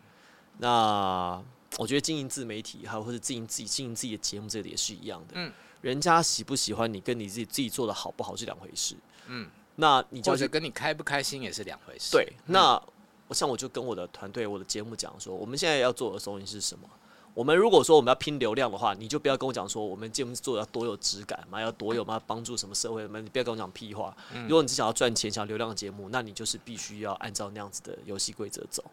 [0.56, 1.44] 那
[1.76, 5.34] 我觉得经营自媒体，还有或者经营自己经营自己的节目，这里也是一样的。
[5.34, 8.96] 嗯，人家喜不喜欢你，跟你自己自己做的好不好是两回事。
[9.26, 12.12] 嗯，那你就觉得跟你开不开心也是两回事。
[12.12, 12.82] 对，那。
[13.28, 16.88] 我像我就跟我的团队、我的节目讲说，我们现在要做的东西是什么？
[17.32, 24.16] 我们如果说我们要拼流量的话，你就不要跟我讲说我们节目做的要多有质感嘛，要多有嘛帮助什么社会嘛，你不要跟我讲屁话。
[24.46, 28.84] 如果你只想要赚钱、想要流量的节目，那你就是必须要按照那样子的游戏规则走。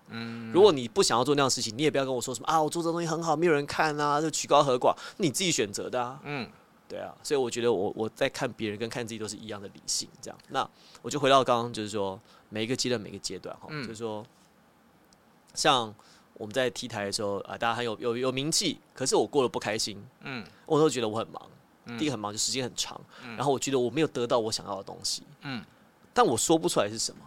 [0.51, 6.19] 如果你不想要做那样的事情，你也不要跟我说什么啊，我做这东西很好，没有人看啊，就曲高和寡，你自己选择的啊。
[6.23, 6.49] 嗯，
[6.87, 10.39] 对啊，所以我觉得我我在看别人跟看自己都是一样的理性，这样。
[10.49, 10.67] 那
[11.03, 12.19] 我就回到刚刚就是说。
[12.53, 14.23] 每一个阶段，每个阶段哈，嗯、就是说，
[15.53, 15.95] 像
[16.33, 21.49] 我们在 T 台的时候啊，大家很有有有名气，可是我过得不开心，嗯，我都觉得我很忙，
[21.85, 25.63] 嗯、第一个很忙，就时间很长，嗯、然后我觉得我没有得到我想要的东西，嗯，
[26.13, 27.21] 但我说不出来是什么，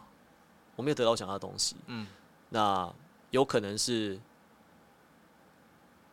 [0.77, 2.07] 我没有得到我想要的东西，嗯，
[2.51, 2.93] 那
[3.31, 4.21] 有可能是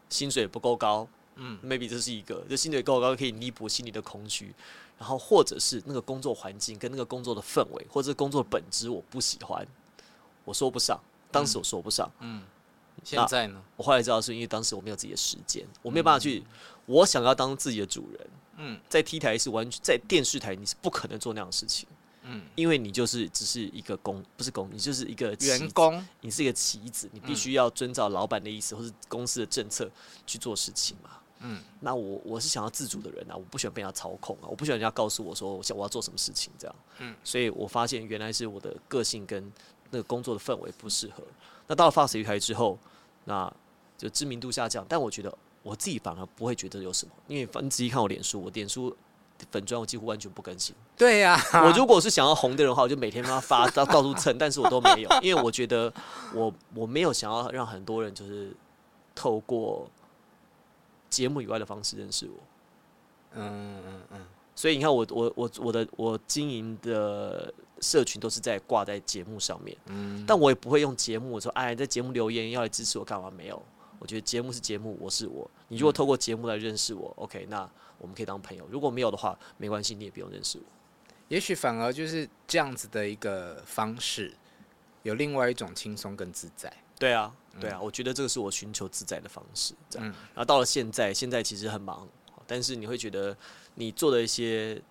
[0.10, 4.54] 薪水不够高，嗯，maybe 这是一个，就薪水够高可以弥补心里的空虚。
[5.00, 9.66] 然后，或者是那个工作环境跟那个工作的氛围，或者工作的本质，我不喜欢，
[10.46, 11.00] 我说不上。
[11.32, 12.12] 当时我说不上。
[12.20, 12.44] 嗯。
[13.04, 13.60] 现在呢？
[13.78, 16.44] 我后来知道是因为当时我没有自己的时间，我没有办法去。
[16.86, 18.30] 我想要当自己的主人。
[18.58, 18.80] 嗯。
[18.88, 21.88] 在 T 台是完全在电视台，你是不可能做那样的事情。
[22.24, 22.42] 嗯。
[22.56, 29.90] 因为你就是只是一个工，不是工，你就是一个员工，你是一个棋子，你必须要遵照老板的意思或是公司的政策
[30.26, 31.12] 去做事情嘛。
[31.44, 36.76] 嗯，那我我是想要自主的人啊，我不喜欢被人家操控啊，我不喜欢人家告诉我说我想我要做什么事情这样。
[37.00, 39.52] 嗯，所以我发现原来是我的个性跟
[39.90, 41.24] 那个工作的氛围不适合。
[41.66, 42.78] 那到了体育台之后，
[43.26, 43.52] 那
[43.98, 48.96] 就知名度下降，但我觉得我自己反而不会觉得有什么，因为你仔细看我脸书，我脸书
[49.50, 50.76] 粉砖我几乎完全不更新。
[50.98, 55.92] 对呀、啊，我如果是想要红的人的话，我就每天发到到处蹭，但是我都没有，因为我觉得
[56.34, 58.56] 我我没有想要让很多人就是
[59.16, 59.90] 透过。
[61.12, 62.40] 节目以外的方式认识我，
[63.34, 64.20] 嗯嗯嗯，
[64.56, 73.30] 所以你看我我我我的我经营的社群都是在挂在节目上面，嗯，但我也不会用节目说哎，在节目留言要来支持我干嘛？
[73.30, 73.62] 没有，
[74.00, 75.46] 我觉得节目是节目，我是我。
[75.68, 77.70] 你如果透过节目来认识我，嗯，OK，那
[78.02, 78.68] 我们可以当朋友。
[78.70, 80.66] 如果没有的话，没关系，你也不用认识我。
[81.28, 84.34] 也许反而就是这样子的一个方式，
[85.04, 86.74] 有另外一种轻松跟自在。
[87.00, 89.74] 对啊，对啊，我觉得这个是我寻求自在的方式。
[89.90, 92.08] 这样，嗯然后到了现在，现在其实很忙，
[92.46, 93.38] 但是你会觉得
[93.76, 94.82] 你做的一些，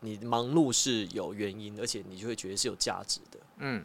[0.00, 3.38] 你忙碌是有原因，而且你就会觉得是有价值的。
[3.58, 3.84] 嗯，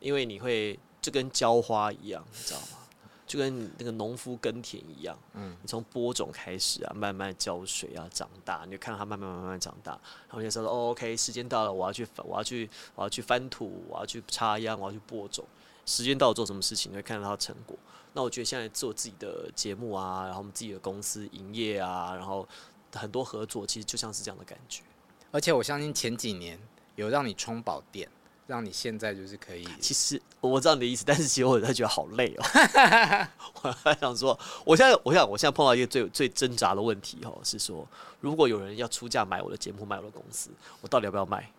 [0.00, 2.78] 因为你会就跟浇花一样，你知道吗？
[3.26, 15.44] 就跟那个农夫耕田一样，嗯，你从播种开始啊，慢慢浇水啊，长大，你就看到它慢慢慢慢长大，然后你就说，哦，OK，时间到了，我要去，我要去，我要去翻土，我要去插秧，我要去播种。
[15.86, 17.76] 时间到了做什么事情，你会看到它的成果。
[18.12, 22.46] 那我觉得现在做自己的节目啊，然后我们自己的公司营业啊，然后
[22.94, 24.82] 很多合作，其实就像是这样的感觉。
[25.30, 26.58] 而且我相信前几年
[26.94, 28.08] 有让你充饱电，
[28.46, 29.66] 让你现在就是可以。
[29.80, 32.44] 其实我知道你的意思，但是其实我在觉得好累哦。
[33.62, 37.86] 我还想说，我现在，我想，我现在碰到一个最最挣扎的问题哦，是说，
[38.20, 41.50] 如果有人要出价买我的节目，买我的公司，我到底要不要卖？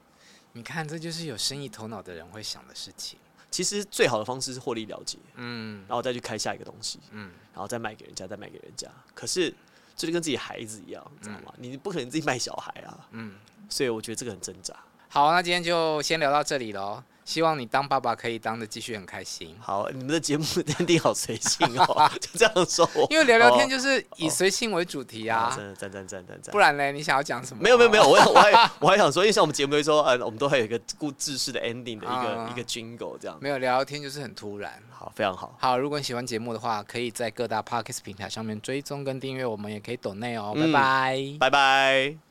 [0.54, 3.18] 你看，这就是有生意头脑的人会想的事情。
[3.52, 8.90] 其实最好的方式是获利了结，嗯然后再去开下一个东西，嗯，然后再卖给人家，再卖给人家。
[9.14, 9.54] 可是
[9.96, 11.54] 这就跟自己孩子一样，你知道吗？
[11.58, 13.36] 你不可能自己卖小孩啊，嗯，
[13.70, 14.76] 所以我觉得这个很挣扎。
[15.16, 17.02] 好，那今天就先聊到这里喽。
[17.24, 20.44] 希望你当爸爸可以当的继续很开心，好，你们的节目
[20.80, 22.88] 一定好随性哦， 就这样说。
[23.10, 25.54] 因为聊聊天就是以随性为主题啊。
[25.56, 26.52] 真的赞赞赞赞赞。
[26.52, 26.92] 不然呢？
[26.92, 27.64] 你想要讲什么？
[27.64, 33.38] 没有没有没有，我我还我还想说，因为像我们节目会说，呃，我们都会有一个故事式的 ending 的一个、啊一个 jingle 这样。
[33.40, 34.74] 没有聊聊天就是很突然。
[34.92, 35.56] 好，非常好。
[35.58, 40.52] 好，如果你喜欢节目的话，可以在各大 podcast 平台上面追踪跟订阅，我们也可以抖内哦。
[40.56, 42.25] 嗯拜拜，拜拜。